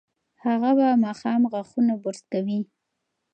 [0.45, 2.59] هغه به ماښام غاښونه برس کوي.